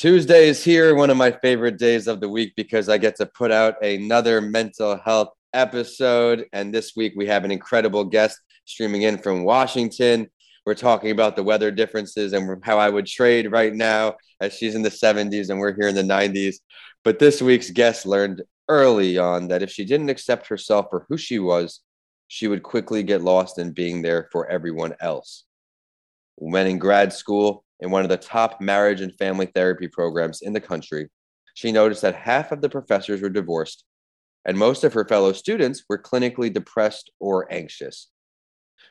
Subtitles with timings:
[0.00, 3.26] Tuesday is here, one of my favorite days of the week because I get to
[3.26, 6.46] put out another mental health episode.
[6.54, 10.26] And this week we have an incredible guest streaming in from Washington.
[10.64, 14.74] We're talking about the weather differences and how I would trade right now as she's
[14.74, 16.60] in the 70s and we're here in the 90s.
[17.04, 18.40] But this week's guest learned
[18.70, 21.80] early on that if she didn't accept herself for who she was,
[22.26, 25.44] she would quickly get lost in being there for everyone else.
[26.36, 30.52] When in grad school, in one of the top marriage and family therapy programs in
[30.52, 31.08] the country,
[31.54, 33.84] she noticed that half of the professors were divorced
[34.44, 38.08] and most of her fellow students were clinically depressed or anxious.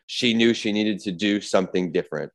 [0.05, 2.31] She knew she needed to do something different.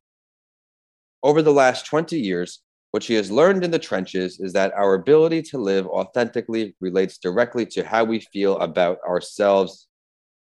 [1.23, 4.95] Over the last 20 years, what she has learned in the trenches is that our
[4.95, 9.89] ability to live authentically relates directly to how we feel about ourselves.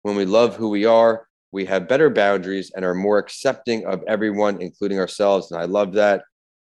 [0.01, 4.03] When we love who we are, we have better boundaries and are more accepting of
[4.09, 5.51] everyone, including ourselves.
[5.51, 6.23] And I love that.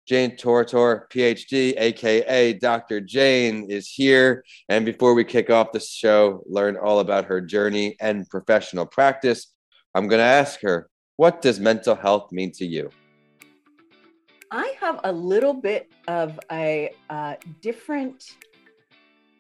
[0.07, 2.99] Jane Tornatore, PhD, aka Dr.
[2.99, 4.43] Jane, is here.
[4.69, 9.53] And before we kick off the show, learn all about her journey and professional practice,
[9.93, 12.89] I'm going to ask her, what does mental health mean to you?
[14.49, 18.23] I have a little bit of a uh, different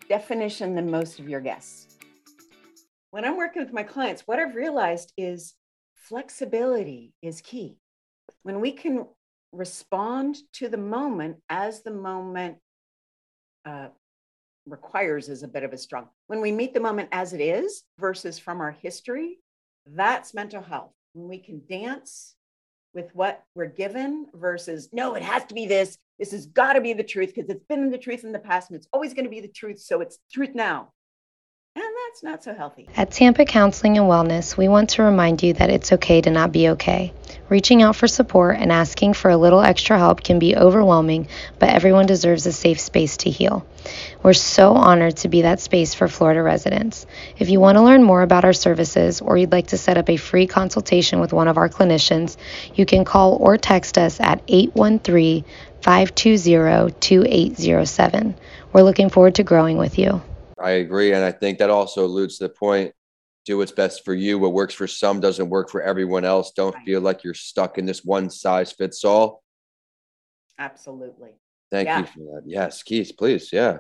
[0.07, 1.90] definition than most of your guests
[3.11, 5.53] when I'm working with my clients, what I've realized is
[5.93, 7.77] flexibility is key.
[8.43, 9.05] When we can
[9.51, 12.57] respond to the moment as the moment
[13.65, 13.89] uh,
[14.65, 16.07] requires is a bit of a strong.
[16.27, 19.39] When we meet the moment as it is versus from our history,
[19.85, 20.93] that's mental health.
[21.13, 22.35] When we can dance
[22.93, 25.97] with what we're given versus no, it has to be this.
[26.17, 28.69] This has got to be the truth because it's been the truth in the past
[28.69, 29.79] and it's always going to be the truth.
[29.79, 30.93] So it's truth now.
[32.07, 32.87] That's not so healthy.
[32.97, 36.51] At Tampa Counseling and Wellness, we want to remind you that it's okay to not
[36.51, 37.13] be okay.
[37.47, 41.27] Reaching out for support and asking for a little extra help can be overwhelming,
[41.59, 43.65] but everyone deserves a safe space to heal.
[44.23, 47.05] We're so honored to be that space for Florida residents.
[47.37, 50.09] If you want to learn more about our services or you'd like to set up
[50.09, 52.37] a free consultation with one of our clinicians,
[52.73, 55.43] you can call or text us at 813
[55.81, 58.35] 520 2807.
[58.73, 60.21] We're looking forward to growing with you.
[60.63, 61.13] I agree.
[61.13, 62.93] And I think that also alludes to the point
[63.45, 64.37] do what's best for you.
[64.37, 66.51] What works for some doesn't work for everyone else.
[66.51, 66.85] Don't right.
[66.85, 69.43] feel like you're stuck in this one size fits all.
[70.59, 71.31] Absolutely.
[71.71, 71.99] Thank yeah.
[71.99, 72.43] you for that.
[72.45, 73.49] Yes, Keith, please.
[73.51, 73.79] Yeah.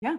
[0.00, 0.16] Yeah.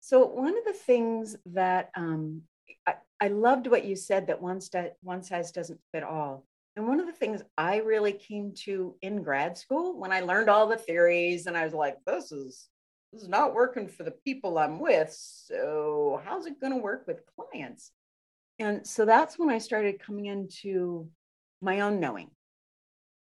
[0.00, 2.42] So one of the things that um,
[2.86, 6.44] I, I loved what you said that one, st- one size doesn't fit all.
[6.76, 10.50] And one of the things I really came to in grad school when I learned
[10.50, 12.68] all the theories and I was like, this is
[13.14, 15.12] this is not working for the people I'm with.
[15.12, 17.92] So, how's it going to work with clients?
[18.58, 21.08] And so that's when I started coming into
[21.62, 22.30] my own knowing.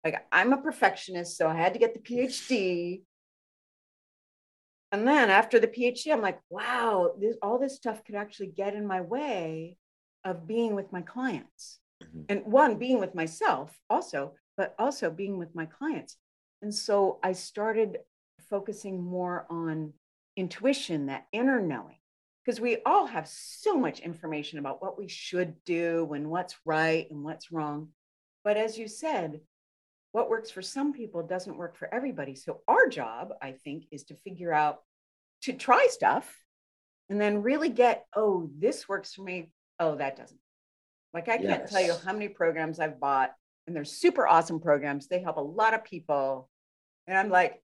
[0.05, 3.03] Like, I'm a perfectionist, so I had to get the PhD.
[4.93, 8.75] And then after the PhD, I'm like, wow, this, all this stuff could actually get
[8.75, 9.79] in my way
[10.25, 11.79] of being with my clients.
[12.03, 12.23] Mm-hmm.
[12.29, 16.17] And one, being with myself also, but also being with my clients.
[16.63, 17.99] And so I started
[18.49, 19.93] focusing more on
[20.37, 21.99] intuition, that inner knowing,
[22.45, 27.11] because we all have so much information about what we should do and what's right
[27.11, 27.89] and what's wrong.
[28.45, 29.41] But as you said,
[30.12, 32.35] what works for some people doesn't work for everybody.
[32.35, 34.83] So our job, I think, is to figure out
[35.43, 36.35] to try stuff
[37.11, 39.51] and then really get, oh, this works for me.
[39.79, 40.41] Oh, that doesn't.
[41.12, 43.33] Like I can't tell you how many programs I've bought,
[43.67, 45.09] and they're super awesome programs.
[45.09, 46.49] They help a lot of people.
[47.06, 47.62] And I'm like,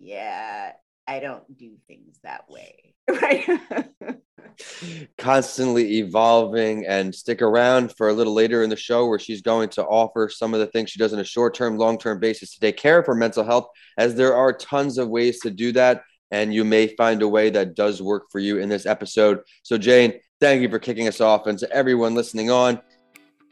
[0.00, 0.72] yeah,
[1.06, 2.94] I don't do things that way.
[3.10, 3.44] Right.
[5.18, 9.68] Constantly evolving and stick around for a little later in the show where she's going
[9.70, 12.54] to offer some of the things she does on a short term, long term basis
[12.54, 13.66] to take care of her mental health,
[13.98, 16.02] as there are tons of ways to do that.
[16.30, 19.40] And you may find a way that does work for you in this episode.
[19.64, 21.48] So, Jane, thank you for kicking us off.
[21.48, 22.80] And to everyone listening on,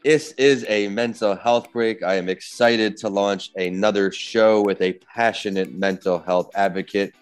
[0.03, 2.03] this is a mental health break.
[2.03, 7.13] I am excited to launch another show with a passionate mental health advocate.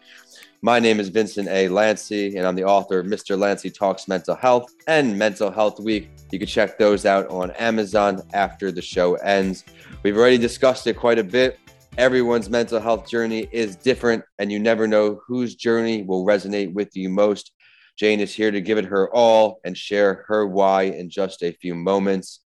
[0.62, 1.70] My name is Vincent A.
[1.70, 3.38] Lanci, and I'm the author of Mr.
[3.38, 6.10] Lanci Talks Mental Health and Mental Health Week.
[6.32, 9.64] You can check those out on Amazon after the show ends.
[10.04, 11.60] We've already discussed it quite a bit.
[11.98, 16.96] Everyone's mental health journey is different, and you never know whose journey will resonate with
[16.96, 17.54] you most.
[17.98, 21.54] Jane is here to give it her all and share her why in just a
[21.54, 22.42] few moments.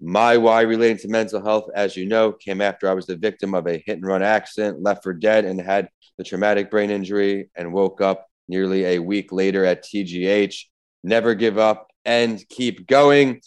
[0.00, 3.54] My why relating to mental health, as you know, came after I was the victim
[3.54, 5.88] of a hit and run accident, left for dead, and had
[6.18, 10.64] the traumatic brain injury and woke up nearly a week later at TGH.
[11.02, 13.40] Never give up and keep going.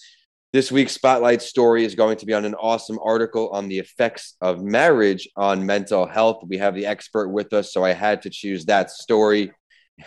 [0.53, 4.35] This week's spotlight story is going to be on an awesome article on the effects
[4.41, 6.44] of marriage on mental health.
[6.47, 9.51] We have the expert with us, so I had to choose that story.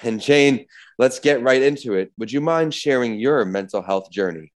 [0.03, 0.67] And Jane,
[0.99, 2.13] let's get right into it.
[2.19, 4.53] Would you mind sharing your mental health journey?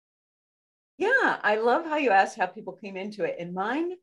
[1.02, 3.34] Yeah, I love how you asked how people came into it.
[3.40, 3.94] And mine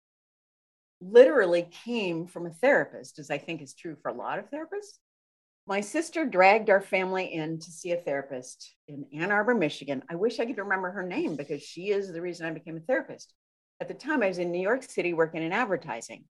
[0.99, 4.97] literally came from a therapist, as I think is true for a lot of therapists.
[5.65, 10.03] My sister dragged our family in to see a therapist in Ann Arbor, Michigan.
[10.09, 12.81] I wish I could remember her name because she is the reason I became a
[12.81, 13.33] therapist.
[13.79, 16.25] At the time, I was in New York City working in advertising,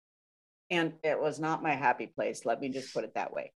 [0.72, 2.44] and it was not my happy place.
[2.44, 3.54] Let me just put it that way.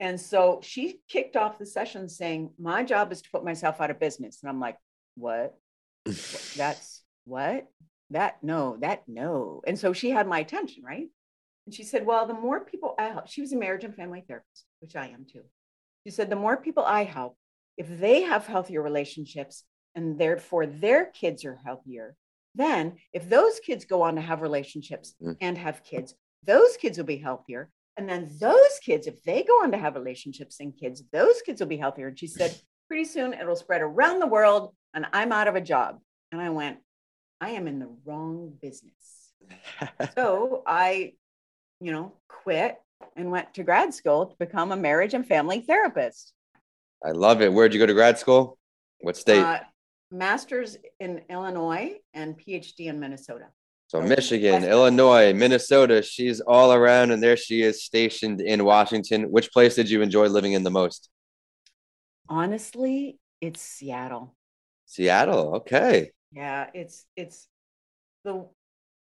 [0.00, 3.92] And so she kicked off the session saying, My job is to put myself out
[3.92, 4.40] of business.
[4.42, 4.78] And I'm like,
[5.14, 5.56] What?
[6.04, 7.66] That's what?
[8.10, 9.62] That no, that no.
[9.66, 11.08] And so she had my attention, right?
[11.66, 14.22] And she said, Well, the more people I help, she was a marriage and family
[14.26, 15.42] therapist, which I am too.
[16.06, 17.36] She said, The more people I help,
[17.76, 19.64] if they have healthier relationships
[19.94, 22.16] and therefore their kids are healthier,
[22.54, 25.36] then if those kids go on to have relationships mm.
[25.40, 26.14] and have kids,
[26.44, 27.70] those kids will be healthier.
[27.96, 31.60] And then those kids, if they go on to have relationships and kids, those kids
[31.60, 32.08] will be healthier.
[32.08, 35.60] And she said, pretty soon it'll spread around the world and I'm out of a
[35.60, 36.00] job.
[36.32, 36.78] And I went,
[37.40, 39.32] I am in the wrong business.
[40.14, 41.12] so I
[41.80, 42.80] you know, quit
[43.16, 46.32] and went to grad school to become a marriage and family therapist.
[47.04, 47.52] I love it.
[47.52, 48.58] Where'd you go to grad school?
[49.00, 49.42] What state?
[49.42, 49.60] Uh,
[50.10, 53.46] master's in Illinois and PhD in Minnesota.
[53.88, 59.24] So Michigan, Illinois, Minnesota, she's all around and there she is stationed in Washington.
[59.24, 61.10] Which place did you enjoy living in the most?
[62.28, 64.34] Honestly, it's Seattle.
[64.94, 66.12] Seattle, okay.
[66.30, 67.48] Yeah, it's it's
[68.22, 68.46] the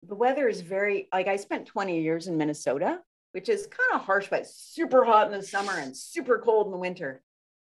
[0.01, 2.99] the weather is very like I spent 20 years in Minnesota,
[3.33, 6.71] which is kind of harsh, but super hot in the summer and super cold in
[6.71, 7.21] the winter,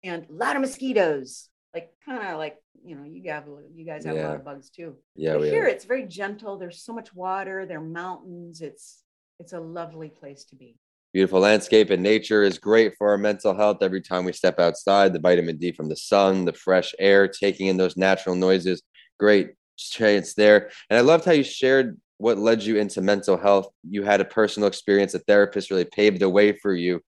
[0.03, 1.49] and a lot of mosquitoes.
[1.75, 4.23] Like kind of like you know you have you guys have yeah.
[4.23, 4.95] a lot of bugs too.
[5.15, 5.67] Yeah, but here are.
[5.67, 6.57] it's very gentle.
[6.57, 7.67] There's so much water.
[7.67, 8.61] There are mountains.
[8.61, 9.03] It's
[9.39, 10.79] it's a lovely place to be.
[11.13, 13.77] Beautiful landscape and nature is great for our mental health.
[13.81, 17.67] Every time we step outside, the vitamin D from the sun, the fresh air, taking
[17.67, 18.83] in those natural noises,
[19.19, 20.69] great chance there.
[20.89, 23.69] And I loved how you shared what led you into mental health.
[23.87, 27.01] You had a personal experience, a therapist really paved the way for you.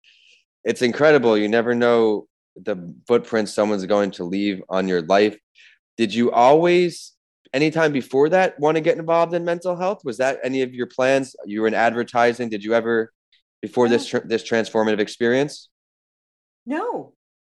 [0.64, 1.38] It's incredible.
[1.38, 5.38] You never know the footprint someone's going to leave on your life.
[5.98, 7.14] Did you always,
[7.54, 10.02] anytime before that, want to get involved in mental health?
[10.04, 11.36] Was that any of your plans?
[11.46, 12.50] You were in advertising.
[12.50, 13.12] Did you ever,
[13.62, 15.70] before this this transformative experience?
[16.66, 17.14] No,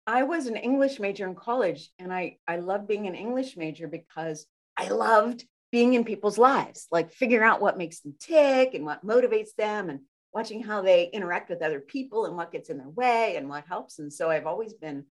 [0.07, 3.87] I was an English major in college, and I I loved being an English major
[3.87, 4.45] because
[4.77, 9.05] I loved being in people's lives, like figuring out what makes them tick and what
[9.05, 9.99] motivates them and
[10.33, 13.65] watching how they interact with other people and what gets in their way and what
[13.67, 13.99] helps.
[13.99, 15.05] And so I've always been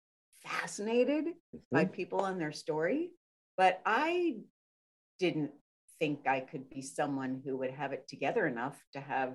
[0.45, 1.59] fascinated mm-hmm.
[1.73, 3.11] by people and their story,
[3.57, 4.37] but I
[5.19, 5.53] didn't
[5.99, 9.35] think I could be someone who would have it together enough to have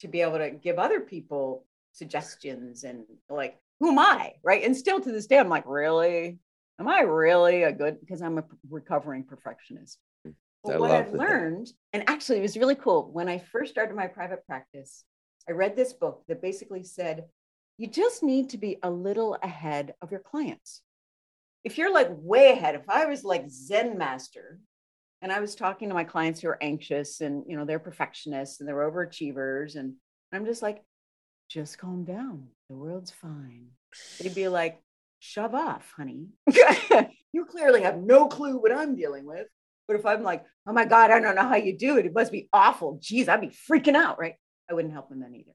[0.00, 4.34] to be able to give other people suggestions and like who am I?
[4.42, 4.64] Right.
[4.64, 6.38] And still to this day, I'm like, really?
[6.80, 9.98] Am I really a good because I'm a recovering perfectionist.
[10.26, 10.34] Mm.
[10.64, 13.10] But I what I've learned, and actually it was really cool.
[13.12, 15.04] When I first started my private practice,
[15.48, 17.24] I read this book that basically said,
[17.78, 20.82] you just need to be a little ahead of your clients.
[21.64, 24.60] If you're like way ahead, if I was like Zen master
[25.22, 28.60] and I was talking to my clients who are anxious and you know they're perfectionists
[28.60, 29.94] and they're overachievers, and
[30.32, 30.82] I'm just like,
[31.48, 32.48] just calm down.
[32.68, 33.68] The world's fine.
[34.20, 34.82] They'd be like,
[35.18, 36.28] shove off, honey.
[37.32, 39.46] you clearly have no clue what I'm dealing with.
[39.86, 42.14] But if I'm like, oh my God, I don't know how you do it, it
[42.14, 42.98] must be awful.
[43.00, 44.34] Geez, I'd be freaking out, right?
[44.70, 45.52] I wouldn't help them then either.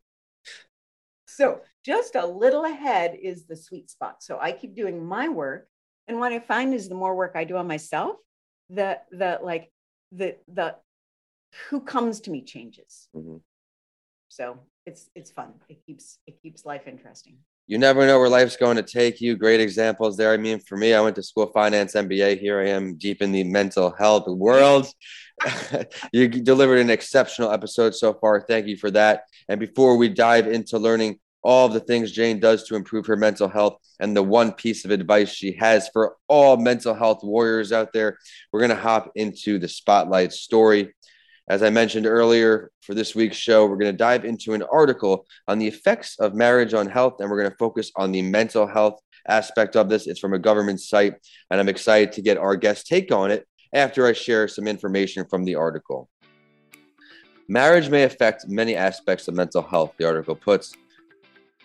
[1.28, 4.24] So just a little ahead is the sweet spot.
[4.24, 5.68] So I keep doing my work.
[6.08, 8.18] And what I find is the more work I do on myself,
[8.74, 9.72] the the like
[10.12, 10.76] the the
[11.70, 13.08] who comes to me changes.
[13.16, 13.38] Mm-hmm.
[14.30, 15.54] So it's it's fun.
[15.70, 17.38] It keeps it keeps life interesting
[17.68, 19.38] you never know where life's going to take you.
[19.38, 20.34] Great examples there.
[20.34, 22.40] I mean, for me, I went to school finance MBA.
[22.40, 24.88] Here I am deep in the mental health world.
[26.12, 28.42] you delivered an exceptional episode so far.
[28.42, 29.24] Thank you for that.
[29.48, 33.16] And before we dive into learning all of the things Jane does to improve her
[33.16, 37.72] mental health and the one piece of advice she has for all mental health warriors
[37.72, 38.18] out there,
[38.52, 40.94] we're going to hop into the spotlight story.
[41.50, 45.26] As I mentioned earlier, for this week's show, we're going to dive into an article
[45.48, 48.66] on the effects of marriage on health, and we're going to focus on the mental
[48.66, 50.08] health aspect of this.
[50.08, 51.16] It's from a government site,
[51.52, 55.26] and I'm excited to get our guest take on it after I share some information
[55.26, 56.10] from the article.
[57.50, 60.74] Marriage may affect many aspects of mental health, the article puts.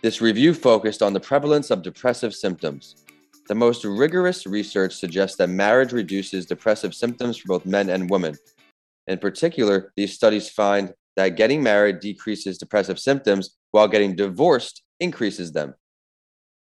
[0.00, 3.05] This review focused on the prevalence of depressive symptoms.
[3.49, 8.37] The most rigorous research suggests that marriage reduces depressive symptoms for both men and women.
[9.09, 15.50] In particular, these studies find that getting married decreases depressive symptoms while getting divorced increases
[15.50, 15.75] them.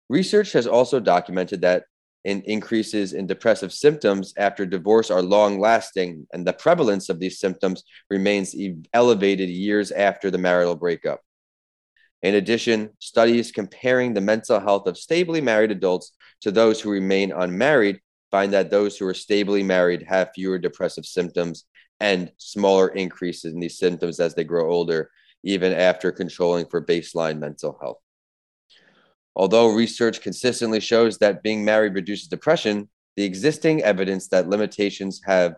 [0.08, 1.84] Research has also documented that
[2.24, 7.38] in increases in depressive symptoms after divorce are long lasting, and the prevalence of these
[7.38, 8.56] symptoms remains
[8.94, 11.20] elevated years after the marital breakup.
[12.22, 16.12] In addition, studies comparing the mental health of stably married adults
[16.42, 18.00] to those who remain unmarried
[18.30, 21.64] find that those who are stably married have fewer depressive symptoms
[21.98, 25.10] and smaller increases in these symptoms as they grow older,
[25.42, 27.98] even after controlling for baseline mental health.
[29.34, 35.56] Although research consistently shows that being married reduces depression, the existing evidence that limitations have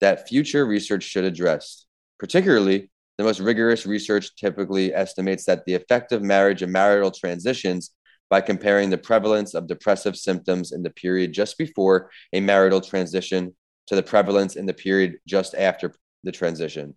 [0.00, 1.86] that future research should address.
[2.18, 2.90] Particularly,
[3.22, 7.92] the most rigorous research typically estimates that the effect of marriage and marital transitions
[8.28, 13.54] by comparing the prevalence of depressive symptoms in the period just before a marital transition
[13.86, 16.94] to the prevalence in the period just after the transition.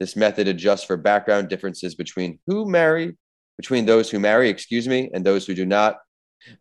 [0.00, 3.16] This method adjusts for background differences between who marry
[3.58, 5.98] between those who marry, excuse me, and those who do not.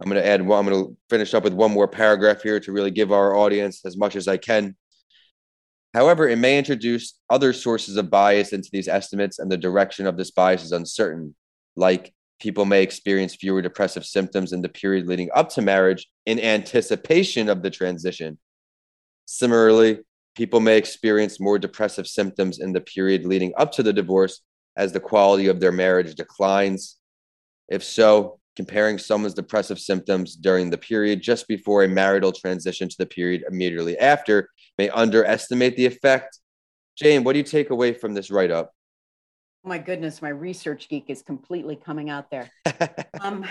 [0.01, 2.59] I'm going to add one, I'm going to finish up with one more paragraph here
[2.59, 4.75] to really give our audience as much as I can.
[5.95, 10.17] However, it may introduce other sources of bias into these estimates, and the direction of
[10.17, 11.33] this bias is uncertain.
[11.77, 16.37] Like people may experience fewer depressive symptoms in the period leading up to marriage in
[16.37, 18.37] anticipation of the transition.
[19.23, 19.99] Similarly,
[20.35, 24.41] people may experience more depressive symptoms in the period leading up to the divorce
[24.75, 26.97] as the quality of their marriage declines?
[27.69, 32.97] If so, comparing someone's depressive symptoms during the period just before a marital transition to
[32.97, 36.39] the period immediately after may underestimate the effect.
[36.97, 38.71] Jane, what do you take away from this write up?
[39.63, 42.49] Oh my goodness, my research geek is completely coming out there.
[43.21, 43.45] um,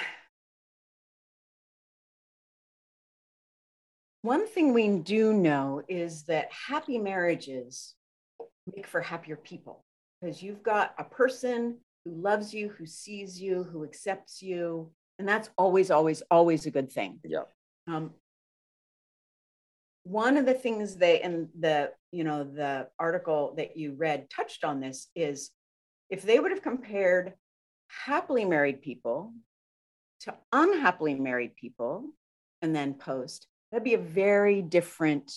[4.22, 7.94] one thing we do know is that happy marriages
[8.74, 9.84] make for happier people
[10.20, 14.90] because you've got a person who loves you, who sees you, who accepts you.
[15.18, 17.20] And that's always, always, always a good thing.
[17.24, 17.42] Yeah.
[17.86, 18.12] Um,
[20.04, 24.64] one of the things they and the you know the article that you read touched
[24.64, 25.50] on this is
[26.10, 27.32] if they would have compared
[27.88, 29.32] happily married people
[30.20, 32.04] to unhappily married people
[32.62, 35.32] and then post that'd be a very different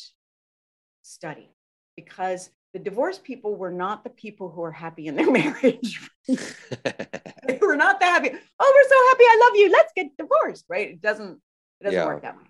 [1.01, 1.49] study
[1.95, 6.09] because the divorced people were not the people who were happy in their marriage.
[6.27, 8.37] they were not that happy.
[8.59, 9.23] Oh, we're so happy.
[9.23, 9.71] I love you.
[9.71, 10.65] Let's get divorced.
[10.69, 10.89] Right.
[10.89, 11.39] It doesn't,
[11.81, 12.05] it doesn't yeah.
[12.05, 12.43] work that way.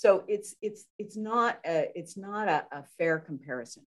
[0.00, 3.84] So it's, it's, it's not a, it's not a, a fair comparison.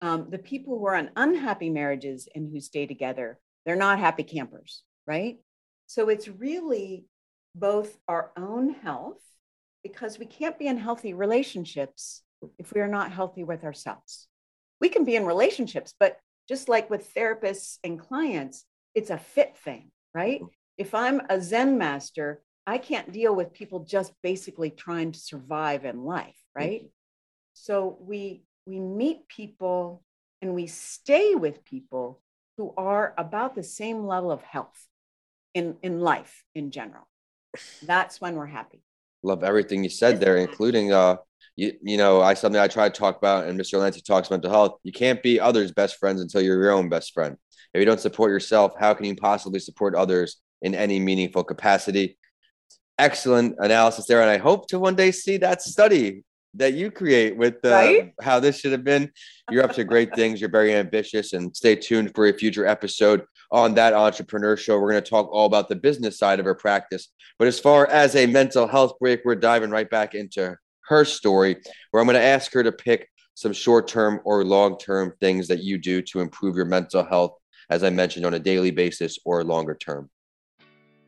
[0.00, 4.24] Um, the people who are in unhappy marriages and who stay together, they're not happy
[4.24, 4.82] campers.
[5.06, 5.38] Right.
[5.86, 7.06] So it's really
[7.54, 9.22] both our own health
[9.84, 12.22] because we can't be in healthy relationships
[12.58, 14.26] if we are not healthy with ourselves
[14.82, 18.64] we can be in relationships, but just like with therapists and clients,
[18.96, 20.40] it's a fit thing, right?
[20.40, 20.48] Mm-hmm.
[20.76, 25.84] If I'm a Zen master, I can't deal with people just basically trying to survive
[25.84, 26.82] in life, right?
[26.82, 26.86] Mm-hmm.
[27.54, 30.02] So we we meet people
[30.40, 32.20] and we stay with people
[32.56, 34.86] who are about the same level of health
[35.54, 37.08] in in life in general.
[37.82, 38.82] That's when we're happy.
[39.22, 41.16] Love everything you said there, including uh
[41.56, 43.78] you, you know, I something I try to talk about, and Mr.
[43.78, 44.78] Lanci talks mental health.
[44.84, 47.36] You can't be others' best friends until you're your own best friend.
[47.74, 52.16] If you don't support yourself, how can you possibly support others in any meaningful capacity?
[53.02, 56.22] Excellent analysis there, and I hope to one day see that study
[56.54, 58.14] that you create with uh, right?
[58.20, 59.10] how this should have been.
[59.50, 60.40] You're up to great things.
[60.40, 64.78] You're very ambitious, and stay tuned for a future episode on that entrepreneur show.
[64.78, 67.08] We're going to talk all about the business side of her practice.
[67.40, 70.56] But as far as a mental health break, we're diving right back into
[70.86, 71.56] her story,
[71.90, 75.48] where I'm going to ask her to pick some short term or long term things
[75.48, 77.36] that you do to improve your mental health,
[77.68, 80.08] as I mentioned, on a daily basis or longer term.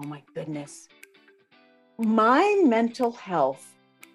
[0.03, 0.89] Oh my goodness.
[1.99, 3.73] My mental health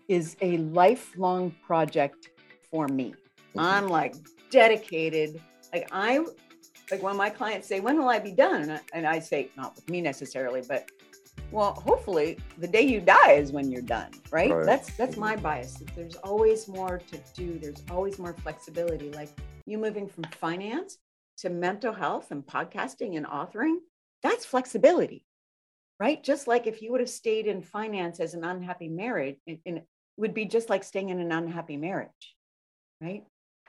[0.08, 2.30] is a lifelong project
[2.70, 3.14] for me.
[3.50, 3.60] Mm-hmm.
[3.60, 4.16] I'm like
[4.52, 5.42] dedicated.
[5.74, 6.26] Like I,
[6.92, 9.50] like when my clients say, "When will I be done?" and I, and I say,
[9.56, 10.90] not with me necessarily, but
[11.52, 14.52] well, hopefully the day you die is when you're done, right?
[14.52, 14.66] right?
[14.66, 15.82] That's that's my bias.
[15.96, 17.58] There's always more to do.
[17.60, 19.12] There's always more flexibility.
[19.12, 19.30] Like
[19.66, 20.98] you moving from finance
[21.38, 23.78] to mental health and podcasting and authoring,
[24.22, 25.26] that's flexibility.
[26.00, 26.24] Right?
[26.24, 30.34] Just like if you would have stayed in finance as an unhappy marriage, it would
[30.34, 32.36] be just like staying in an unhappy marriage.
[33.02, 33.26] Right?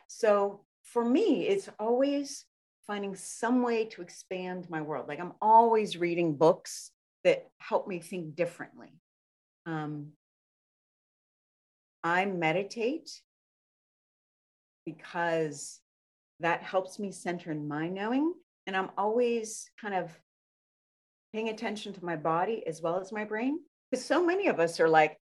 [0.07, 2.45] So for me, it's always
[2.87, 5.09] finding some way to expand my world.
[5.09, 6.91] Like I'm always reading books
[7.25, 8.93] that help me think differently.
[9.67, 10.13] Um,
[12.03, 13.11] I meditate
[14.87, 15.81] because
[16.41, 18.33] that helps me center in my knowing.
[18.67, 20.11] And I'm always kind of
[21.33, 23.61] paying attention to my body as well as my brain.
[23.91, 25.19] Because so many of us are like,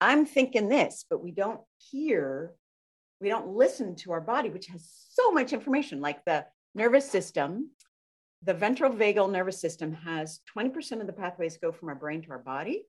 [0.00, 2.54] I'm thinking this, but we don't hear,
[3.20, 7.70] we don't listen to our body, which has so much information, like the nervous system.
[8.42, 12.30] The ventral vagal nervous system has 20% of the pathways go from our brain to
[12.30, 12.84] our body,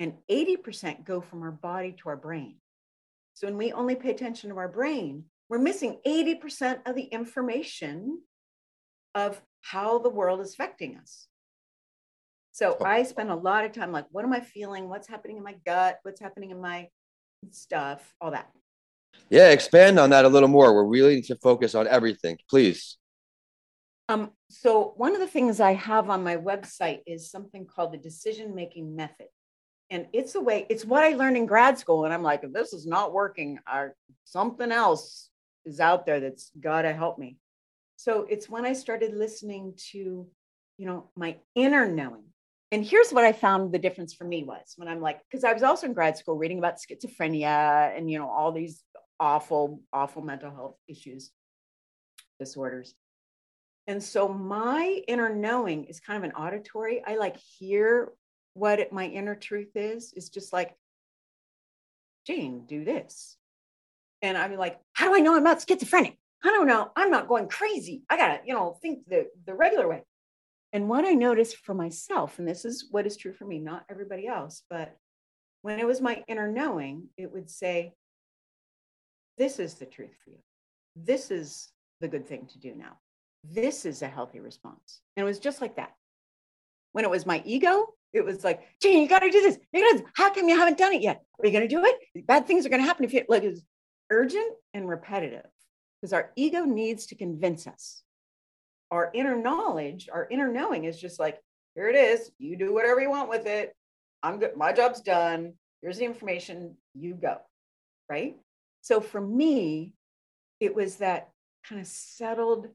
[0.00, 2.56] and 80% go from our body to our brain.
[3.34, 8.20] So when we only pay attention to our brain, we're missing 80% of the information
[9.14, 11.28] of how the world is affecting us.
[12.52, 14.88] So I spend a lot of time like, what am I feeling?
[14.88, 15.98] What's happening in my gut?
[16.02, 16.88] What's happening in my
[17.50, 18.14] stuff?
[18.20, 18.50] All that.
[19.30, 20.74] Yeah, expand on that a little more.
[20.74, 22.98] We're really need to focus on everything, please.
[24.10, 27.98] Um, so one of the things I have on my website is something called the
[27.98, 29.28] decision making method.
[29.90, 32.04] And it's a way, it's what I learned in grad school.
[32.04, 33.94] And I'm like, if this is not working, or
[34.24, 35.30] something else
[35.64, 37.38] is out there that's got to help me.
[37.96, 40.26] So it's when I started listening to,
[40.76, 42.24] you know, my inner knowing
[42.72, 45.52] and here's what I found the difference for me was when I'm like, because I
[45.52, 48.82] was also in grad school reading about schizophrenia and, you know, all these
[49.20, 51.30] awful, awful mental health issues,
[52.40, 52.94] disorders.
[53.86, 57.02] And so my inner knowing is kind of an auditory.
[57.06, 58.10] I like hear
[58.54, 60.14] what it, my inner truth is.
[60.16, 60.74] It's just like,
[62.26, 63.36] Jane, do this.
[64.22, 66.16] And I'm like, how do I know I'm not schizophrenic?
[66.42, 66.90] I don't know.
[66.96, 68.02] I'm not going crazy.
[68.08, 70.04] I gotta, you know, think the, the regular way.
[70.72, 73.84] And what I noticed for myself, and this is what is true for me, not
[73.90, 74.96] everybody else, but
[75.60, 77.92] when it was my inner knowing, it would say,
[79.38, 80.38] This is the truth for you.
[80.96, 81.68] This is
[82.00, 82.98] the good thing to do now.
[83.44, 85.00] This is a healthy response.
[85.16, 85.92] And it was just like that.
[86.92, 89.58] When it was my ego, it was like, Jane, you got to do this.
[89.72, 91.22] You gotta, how come you haven't done it yet?
[91.38, 92.26] Are you going to do it?
[92.26, 93.62] Bad things are going to happen if you like it's
[94.10, 95.46] urgent and repetitive
[96.00, 98.02] because our ego needs to convince us
[98.92, 101.40] our inner knowledge, our inner knowing is just like,
[101.74, 102.30] here it is.
[102.38, 103.74] You do whatever you want with it.
[104.22, 104.54] I'm good.
[104.54, 105.54] My job's done.
[105.80, 106.76] Here's the information.
[106.94, 107.38] You go.
[108.08, 108.36] Right.
[108.82, 109.94] So for me,
[110.60, 111.30] it was that
[111.66, 112.68] kind of settled,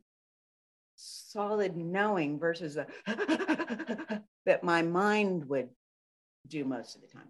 [0.95, 2.88] solid knowing versus a
[4.47, 5.69] that my mind would
[6.47, 7.27] do most of the time.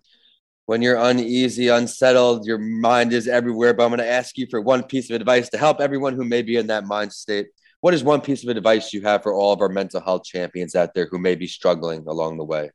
[0.66, 3.74] When you're uneasy, unsettled, your mind is everywhere.
[3.74, 6.24] But I'm going to ask you for one piece of advice to help everyone who
[6.24, 7.48] may be in that mind state
[7.82, 10.76] what is one piece of advice you have for all of our mental health champions
[10.76, 12.72] out there who may be struggling along the way?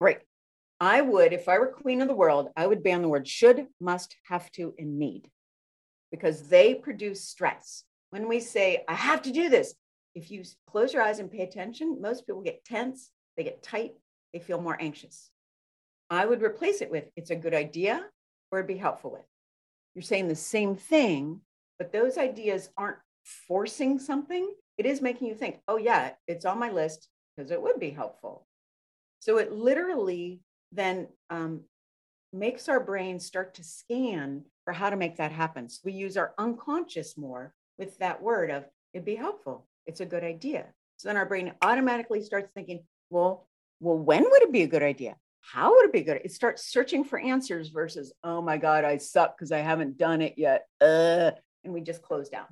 [0.00, 0.18] Great.
[0.80, 3.66] I would, if I were queen of the world, I would ban the word should,
[3.80, 5.30] must, have to, and need
[6.10, 7.84] because they produce stress.
[8.10, 9.74] When we say, I have to do this,
[10.14, 13.92] if you close your eyes and pay attention, most people get tense, they get tight,
[14.32, 15.30] they feel more anxious.
[16.10, 18.04] I would replace it with, it's a good idea
[18.50, 19.24] or it'd be helpful with.
[19.94, 21.40] You're saying the same thing,
[21.78, 26.58] but those ideas aren't forcing something, it is making you think, oh, yeah, it's on
[26.58, 28.46] my list because it would be helpful.
[29.20, 30.40] So it literally
[30.72, 31.62] then um,
[32.32, 35.68] makes our brain start to scan for how to make that happen.
[35.68, 39.66] So we use our unconscious more with that word of it'd be helpful.
[39.86, 40.66] It's a good idea.
[40.96, 43.48] So then our brain automatically starts thinking, well,
[43.80, 45.16] well, when would it be a good idea?
[45.40, 46.20] How would it be good?
[46.24, 50.22] It starts searching for answers versus, oh my God, I suck because I haven't done
[50.22, 50.66] it yet.
[50.80, 51.32] Uh,
[51.64, 52.46] and we just close down.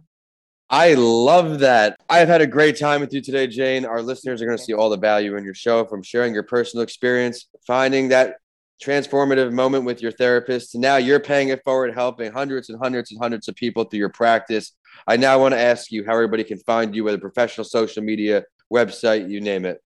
[0.72, 1.96] I love that.
[2.08, 3.84] I've had a great time with you today, Jane.
[3.84, 6.44] Our listeners are going to see all the value in your show from sharing your
[6.44, 8.36] personal experience, finding that
[8.80, 10.76] transformative moment with your therapist.
[10.76, 14.10] Now you're paying it forward, helping hundreds and hundreds and hundreds of people through your
[14.10, 14.72] practice.
[15.08, 18.44] I now want to ask you how everybody can find you, whether professional social media,
[18.72, 19.82] website, you name it.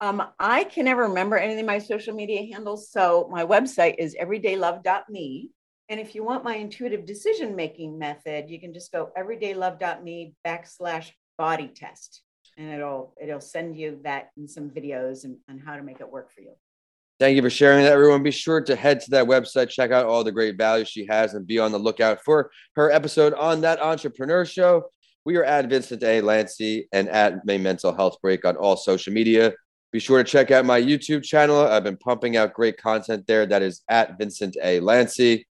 [0.00, 2.92] Um, I can never remember any of my social media handles.
[2.92, 5.50] So my website is everydaylove.me.
[5.88, 11.10] And if you want my intuitive decision making method, you can just go everydaylove.me backslash
[11.38, 12.22] body test.
[12.58, 16.10] And it'll it'll send you that and some videos and, and how to make it
[16.10, 16.52] work for you.
[17.20, 18.22] Thank you for sharing that, everyone.
[18.22, 21.34] Be sure to head to that website, check out all the great value she has,
[21.34, 24.84] and be on the lookout for her episode on that entrepreneur show.
[25.24, 26.20] We are at Vincent A.
[26.20, 29.52] Lanci and at May Mental Health Break on all social media.
[29.90, 31.60] Be sure to check out my YouTube channel.
[31.60, 33.46] I've been pumping out great content there.
[33.46, 34.80] That is at Vincent A.
[34.80, 35.44] Lanci.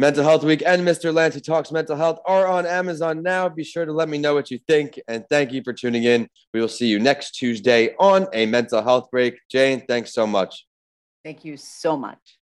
[0.00, 1.12] Mental Health Week and Mr.
[1.12, 3.50] Lanci Talks Mental Health are on Amazon now.
[3.50, 4.98] Be sure to let me know what you think.
[5.08, 6.26] And thank you for tuning in.
[6.54, 9.38] We will see you next Tuesday on a mental health break.
[9.50, 10.64] Jane, thanks so much.
[11.22, 12.39] Thank you so much.